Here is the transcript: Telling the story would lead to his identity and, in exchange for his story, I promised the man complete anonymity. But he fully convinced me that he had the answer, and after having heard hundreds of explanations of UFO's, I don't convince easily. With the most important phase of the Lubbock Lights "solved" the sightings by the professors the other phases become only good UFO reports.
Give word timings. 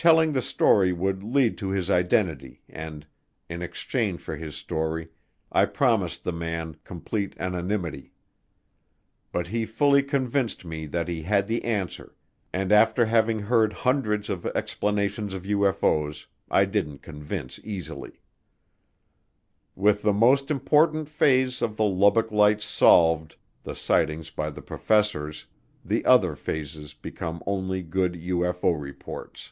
Telling 0.00 0.30
the 0.30 0.42
story 0.42 0.92
would 0.92 1.24
lead 1.24 1.58
to 1.58 1.70
his 1.70 1.90
identity 1.90 2.62
and, 2.68 3.04
in 3.48 3.62
exchange 3.62 4.20
for 4.20 4.36
his 4.36 4.54
story, 4.54 5.08
I 5.50 5.64
promised 5.64 6.22
the 6.22 6.32
man 6.32 6.76
complete 6.84 7.34
anonymity. 7.40 8.12
But 9.32 9.48
he 9.48 9.66
fully 9.66 10.04
convinced 10.04 10.64
me 10.64 10.86
that 10.86 11.08
he 11.08 11.22
had 11.22 11.48
the 11.48 11.64
answer, 11.64 12.14
and 12.52 12.70
after 12.70 13.06
having 13.06 13.40
heard 13.40 13.72
hundreds 13.72 14.28
of 14.30 14.46
explanations 14.46 15.34
of 15.34 15.42
UFO's, 15.42 16.28
I 16.48 16.64
don't 16.64 16.98
convince 17.02 17.58
easily. 17.64 18.20
With 19.74 20.02
the 20.02 20.12
most 20.12 20.48
important 20.48 21.08
phase 21.08 21.60
of 21.60 21.76
the 21.76 21.84
Lubbock 21.84 22.30
Lights 22.30 22.64
"solved" 22.64 23.34
the 23.64 23.74
sightings 23.74 24.30
by 24.30 24.50
the 24.50 24.62
professors 24.62 25.46
the 25.84 26.04
other 26.04 26.36
phases 26.36 26.94
become 26.94 27.42
only 27.48 27.82
good 27.82 28.12
UFO 28.12 28.80
reports. 28.80 29.50